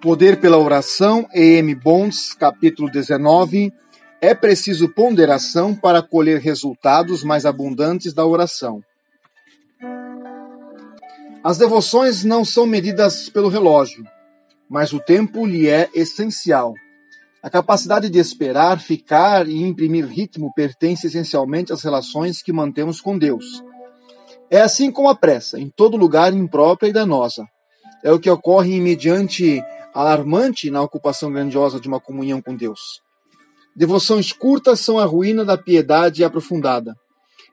[0.00, 1.74] Poder pela Oração, E.M.
[1.74, 3.70] Bonds, capítulo 19.
[4.18, 8.82] É preciso ponderação para colher resultados mais abundantes da oração.
[11.44, 14.02] As devoções não são medidas pelo relógio,
[14.70, 16.72] mas o tempo lhe é essencial.
[17.42, 23.18] A capacidade de esperar, ficar e imprimir ritmo pertence essencialmente às relações que mantemos com
[23.18, 23.62] Deus.
[24.50, 27.44] É assim como a pressa, em todo lugar imprópria e danosa.
[28.02, 29.62] É o que ocorre mediante
[29.94, 33.00] alarmante na ocupação grandiosa de uma comunhão com Deus.
[33.74, 36.94] Devoções curtas são a ruína da piedade aprofundada.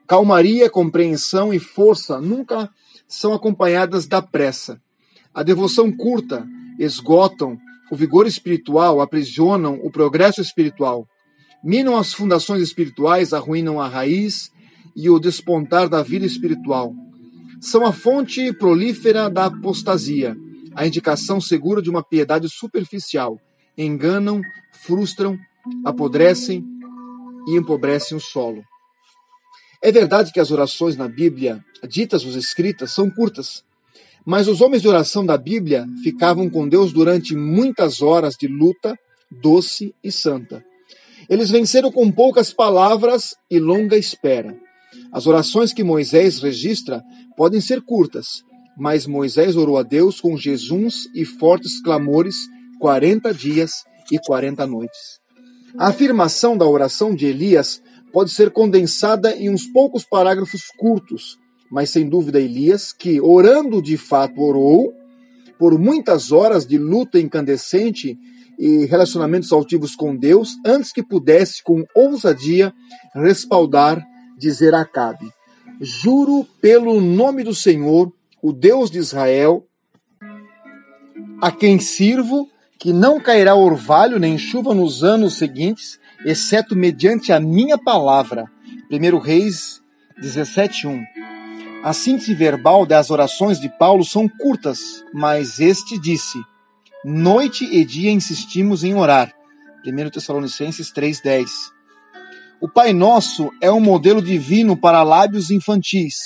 [0.06, 2.70] Calmaria, compreensão e força nunca
[3.06, 4.80] são acompanhadas da pressa.
[5.34, 6.46] A devoção curta
[6.78, 7.58] esgotam
[7.90, 11.06] o vigor espiritual, aprisionam o progresso espiritual,
[11.62, 14.50] minam as fundações espirituais, arruinam a raiz
[14.94, 16.92] e o despontar da vida espiritual.
[17.60, 20.36] São a fonte prolífera da apostasia
[20.78, 23.36] a indicação segura de uma piedade superficial.
[23.76, 24.40] Enganam,
[24.70, 25.36] frustram,
[25.84, 26.64] apodrecem
[27.48, 28.62] e empobrecem o solo.
[29.82, 33.64] É verdade que as orações na Bíblia, ditas ou escritas, são curtas,
[34.24, 38.96] mas os homens de oração da Bíblia ficavam com Deus durante muitas horas de luta
[39.42, 40.64] doce e santa.
[41.28, 44.56] Eles venceram com poucas palavras e longa espera.
[45.10, 47.02] As orações que Moisés registra
[47.36, 48.44] podem ser curtas,
[48.78, 52.36] mas Moisés orou a Deus com jejuns e fortes clamores
[52.78, 53.72] 40 dias
[54.10, 55.18] e 40 noites.
[55.76, 61.38] A afirmação da oração de Elias pode ser condensada em uns poucos parágrafos curtos,
[61.70, 64.94] mas sem dúvida Elias, que orando de fato orou,
[65.58, 68.16] por muitas horas de luta incandescente
[68.58, 72.72] e relacionamentos altivos com Deus, antes que pudesse com ousadia
[73.14, 74.06] respaldar,
[74.38, 75.28] dizer a Acabe:
[75.80, 79.66] Juro pelo nome do Senhor o Deus de Israel,
[81.40, 87.40] a quem sirvo, que não cairá orvalho nem chuva nos anos seguintes, exceto mediante a
[87.40, 88.46] minha palavra.
[88.90, 89.80] 1 Reis
[90.20, 91.04] 17:1.
[91.82, 96.38] A síntese verbal das orações de Paulo são curtas, mas este disse:
[97.04, 99.32] Noite e dia insistimos em orar.
[99.84, 101.48] 1 Tessalonicenses 3:10.
[102.60, 106.16] O Pai Nosso é um modelo divino para lábios infantis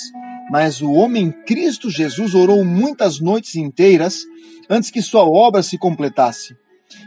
[0.53, 4.19] mas o homem Cristo Jesus orou muitas noites inteiras
[4.69, 6.55] antes que sua obra se completasse.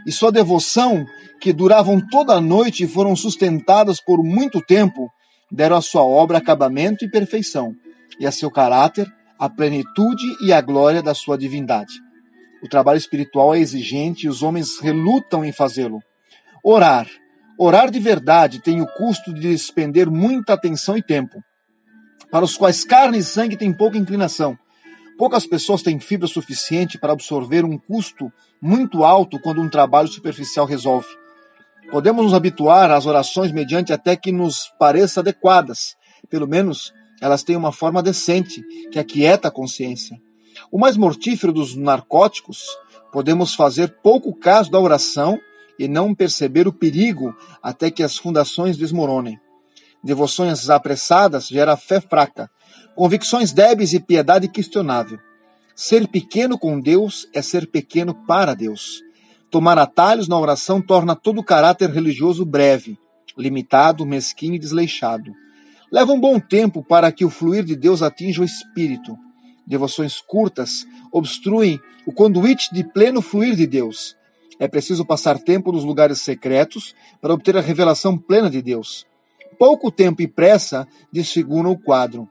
[0.05, 1.05] E sua devoção,
[1.39, 5.09] que duravam toda a noite e foram sustentadas por muito tempo,
[5.49, 7.73] deram à sua obra acabamento e perfeição,
[8.19, 9.07] e a seu caráter
[9.39, 11.93] a plenitude e a glória da sua divindade.
[12.61, 15.99] O trabalho espiritual é exigente e os homens relutam em fazê-lo.
[16.61, 17.07] Orar,
[17.57, 21.41] orar de verdade tem o custo de despender muita atenção e tempo
[22.31, 24.57] para os quais carne e sangue têm pouca inclinação.
[25.17, 30.65] Poucas pessoas têm fibra suficiente para absorver um custo muito alto quando um trabalho superficial
[30.65, 31.07] resolve.
[31.89, 35.95] Podemos nos habituar às orações mediante até que nos pareça adequadas.
[36.29, 38.61] Pelo menos elas têm uma forma decente,
[38.91, 40.21] que aquieta a consciência.
[40.71, 42.63] O mais mortífero dos narcóticos,
[43.11, 45.39] podemos fazer pouco caso da oração
[45.79, 49.39] e não perceber o perigo até que as fundações desmoronem.
[50.07, 52.49] Devoções apressadas gera fé fraca,
[52.95, 55.19] convicções débeis e piedade questionável.
[55.75, 59.01] Ser pequeno com Deus é ser pequeno para Deus.
[59.51, 62.97] Tomar atalhos na oração torna todo o caráter religioso breve,
[63.37, 65.33] limitado, mesquinho e desleixado.
[65.91, 69.17] Leva um bom tempo para que o fluir de Deus atinja o espírito.
[69.67, 74.15] Devoções curtas obstruem o conduíte de pleno fluir de Deus.
[74.57, 79.05] É preciso passar tempo nos lugares secretos para obter a revelação plena de Deus
[79.57, 82.27] pouco tempo e pressa desfiguram o quadro.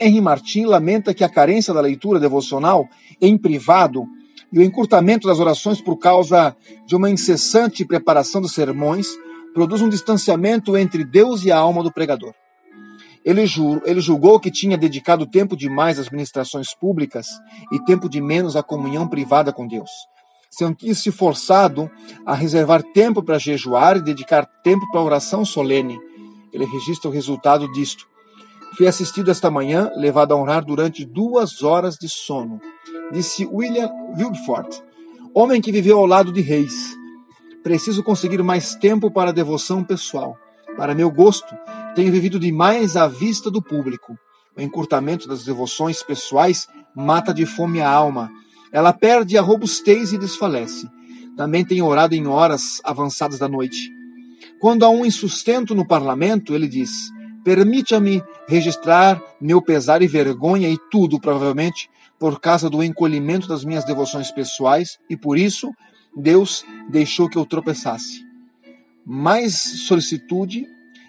[0.00, 2.88] Henri Martin lamenta que a carência da leitura devocional
[3.20, 4.06] em privado
[4.50, 6.56] e o encurtamento das orações por causa
[6.86, 9.06] de uma incessante preparação dos sermões
[9.52, 12.32] produz um distanciamento entre Deus e a alma do pregador.
[13.22, 13.42] Ele,
[13.84, 17.26] ele julgou que tinha dedicado tempo demais às ministrações públicas
[17.70, 19.90] e tempo de menos à comunhão privada com Deus.
[20.50, 21.90] Sentiu-se forçado
[22.24, 25.98] a reservar tempo para jejuar e dedicar tempo para a oração solene
[26.52, 28.06] ele registra o resultado disto.
[28.76, 32.60] Fui assistido esta manhã, levado a honrar durante duas horas de sono,
[33.12, 34.82] disse William Wilberforce,
[35.34, 36.96] homem que viveu ao lado de reis.
[37.62, 40.36] Preciso conseguir mais tempo para a devoção pessoal.
[40.76, 41.54] Para meu gosto,
[41.94, 44.16] tenho vivido demais à vista do público.
[44.56, 48.30] O encurtamento das devoções pessoais mata de fome a alma.
[48.72, 50.88] Ela perde a robustez e desfalece.
[51.36, 53.99] Também tenho orado em horas avançadas da noite.
[54.60, 56.90] Quando há um insustento no parlamento, ele diz:
[57.42, 63.84] Permita-me registrar meu pesar e vergonha e tudo, provavelmente, por causa do encolhimento das minhas
[63.84, 65.72] devoções pessoais, e por isso
[66.14, 68.22] Deus deixou que eu tropeçasse.
[69.06, 69.54] Mais
[69.86, 70.66] solicitude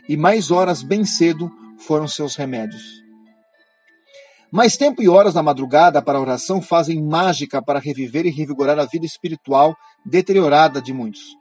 [0.07, 3.01] e mais horas bem cedo foram seus remédios.
[4.49, 8.79] Mais tempo e horas na madrugada para a oração fazem mágica para reviver e revigorar
[8.79, 9.75] a vida espiritual
[10.05, 11.40] deteriorada de muitos.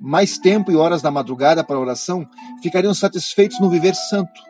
[0.00, 2.28] Mais tempo e horas na madrugada para oração
[2.62, 4.40] ficariam satisfeitos no viver santo.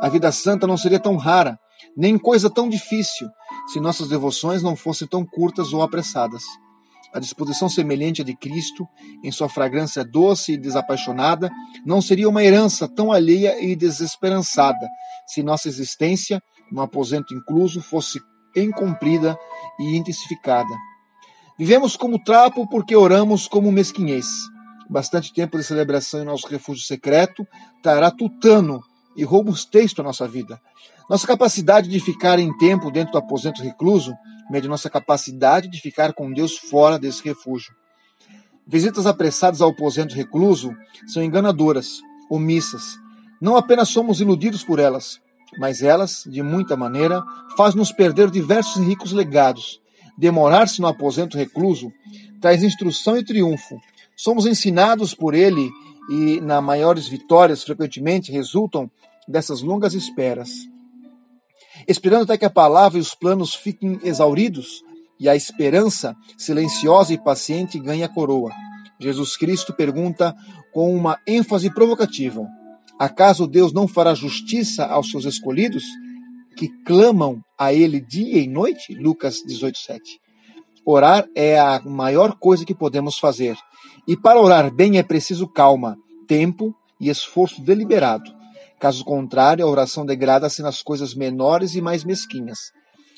[0.00, 1.58] A vida santa não seria tão rara,
[1.96, 3.28] nem coisa tão difícil,
[3.66, 6.42] se nossas devoções não fossem tão curtas ou apressadas.
[7.12, 8.88] A disposição semelhante à de Cristo,
[9.22, 11.50] em sua fragrância doce e desapaixonada,
[11.86, 14.88] não seria uma herança tão alheia e desesperançada,
[15.26, 16.42] se nossa existência
[16.72, 18.20] no aposento incluso, fosse
[18.56, 19.38] incumprida
[19.78, 20.74] e intensificada.
[21.56, 24.26] Vivemos como trapo porque oramos como mesquinhez.
[24.88, 27.46] Bastante tempo de celebração em nosso refúgio secreto
[27.82, 28.82] trará tutano
[29.16, 30.60] e robustez para a nossa vida.
[31.08, 34.14] Nossa capacidade de ficar em tempo dentro do aposento recluso
[34.50, 37.74] mede nossa capacidade de ficar com Deus fora desse refúgio.
[38.66, 40.74] Visitas apressadas ao aposento recluso
[41.06, 42.00] são enganadoras,
[42.30, 42.98] omissas.
[43.40, 45.20] Não apenas somos iludidos por elas,
[45.58, 47.22] mas elas, de muita maneira,
[47.56, 49.80] fazem-nos perder diversos ricos legados.
[50.16, 51.92] Demorar-se no aposento recluso
[52.40, 53.78] traz instrução e triunfo.
[54.16, 55.70] Somos ensinados por ele
[56.10, 58.90] e, na maiores vitórias, frequentemente resultam
[59.28, 60.50] dessas longas esperas.
[61.88, 64.82] Esperando até que a palavra e os planos fiquem exauridos
[65.18, 68.52] e a esperança, silenciosa e paciente, ganhe a coroa.
[69.00, 70.34] Jesus Cristo pergunta
[70.72, 72.46] com uma ênfase provocativa:
[72.98, 75.84] Acaso Deus não fará justiça aos seus escolhidos,
[76.56, 78.94] que clamam a Ele dia e noite?
[78.94, 80.20] Lucas 18, 7.
[80.86, 83.56] Orar é a maior coisa que podemos fazer.
[84.06, 85.96] E para orar bem é preciso calma,
[86.26, 88.30] tempo e esforço deliberado.
[88.78, 92.58] Caso contrário, a oração degrada-se nas coisas menores e mais mesquinhas.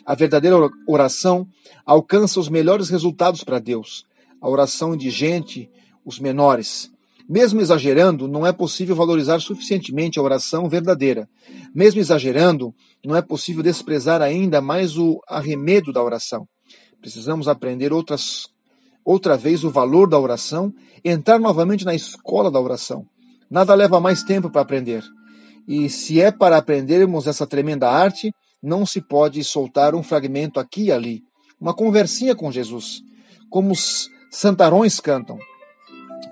[0.04, 0.56] A verdadeira
[0.86, 1.46] oração
[1.84, 4.04] alcança os melhores resultados para Deus.
[4.40, 5.68] A oração indigente,
[6.04, 6.88] os menores.
[7.28, 11.28] Mesmo exagerando, não é possível valorizar suficientemente a oração verdadeira.
[11.74, 12.72] Mesmo exagerando,
[13.04, 16.46] não é possível desprezar ainda mais o arremedo da oração.
[17.00, 18.48] Precisamos aprender outras,
[19.06, 20.74] outra vez o valor da oração,
[21.04, 23.06] entrar novamente na escola da oração.
[23.48, 25.04] Nada leva mais tempo para aprender.
[25.68, 30.86] E se é para aprendermos essa tremenda arte, não se pode soltar um fragmento aqui
[30.86, 31.22] e ali,
[31.60, 33.00] uma conversinha com Jesus,
[33.48, 35.38] como os santarões cantam.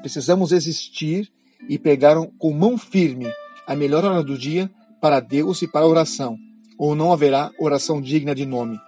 [0.00, 1.30] Precisamos existir
[1.68, 3.28] e pegar com mão firme
[3.68, 4.68] a melhor hora do dia
[5.00, 6.36] para Deus e para a oração,
[6.76, 8.78] ou não haverá oração digna de nome.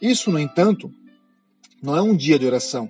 [0.00, 0.90] Isso, no entanto,
[1.82, 2.88] não é um dia de oração.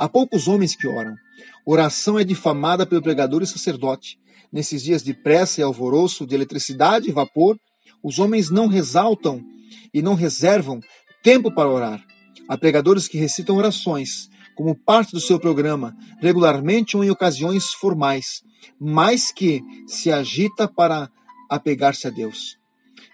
[0.00, 1.14] Há poucos homens que oram.
[1.62, 4.18] Oração é difamada pelo pregador e sacerdote.
[4.50, 7.58] Nesses dias de pressa e alvoroço, de eletricidade e vapor,
[8.02, 9.44] os homens não ressaltam
[9.92, 10.80] e não reservam
[11.22, 12.02] tempo para orar.
[12.48, 18.40] Há pregadores que recitam orações, como parte do seu programa, regularmente ou em ocasiões formais,
[18.80, 21.10] mas que se agita para
[21.46, 22.56] apegar-se a Deus.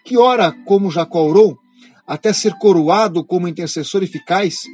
[0.05, 1.59] Que ora como Jacó orou,
[2.06, 4.67] até ser coroado como intercessor eficaz,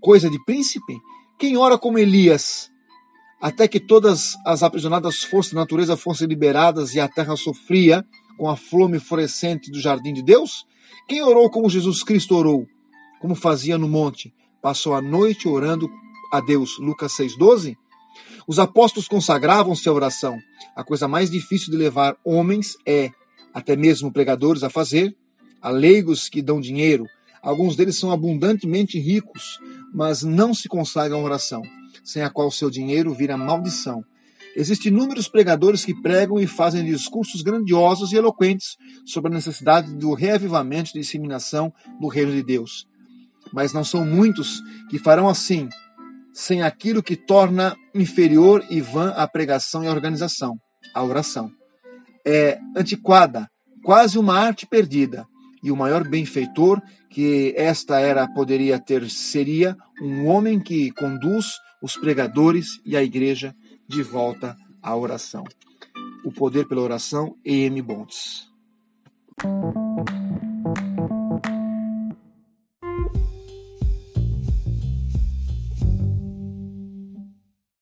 [0.00, 0.94] coisa de príncipe?
[1.42, 2.70] Quem ora como Elias,
[3.40, 8.06] até que todas as aprisionadas forças da natureza fossem liberadas e a terra sofria
[8.38, 10.64] com a fome florescente do jardim de Deus?
[11.08, 12.64] Quem orou como Jesus Cristo orou,
[13.20, 14.32] como fazia no monte,
[14.62, 15.90] passou a noite orando
[16.32, 17.76] a Deus, Lucas 6,12,
[18.46, 20.38] os apóstolos consagravam-se à oração.
[20.76, 23.10] A coisa mais difícil de levar homens é,
[23.52, 25.12] até mesmo pregadores, a fazer,
[25.60, 27.04] a leigos que dão dinheiro.
[27.42, 29.58] Alguns deles são abundantemente ricos,
[29.92, 31.62] mas não se consagram à oração,
[32.02, 34.04] sem a qual seu dinheiro vira maldição.
[34.54, 40.12] Existem inúmeros pregadores que pregam e fazem discursos grandiosos e eloquentes sobre a necessidade do
[40.12, 42.86] reavivamento e disseminação do reino de Deus.
[43.52, 45.68] Mas não são muitos que farão assim,
[46.32, 50.58] sem aquilo que torna inferior e vã a pregação e a organização,
[50.94, 51.50] a oração.
[52.26, 53.48] É antiquada,
[53.82, 55.26] quase uma arte perdida,
[55.62, 61.46] e o maior benfeitor que esta era poderia ter seria um homem que conduz
[61.80, 63.54] os pregadores e a igreja
[63.86, 65.44] de volta à oração.
[66.24, 67.82] O poder pela oração, E.M.
[67.82, 68.48] Bontes.